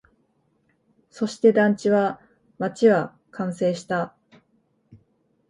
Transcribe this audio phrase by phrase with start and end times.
[1.11, 2.19] そして、団地は、
[2.57, 4.15] 街は完成した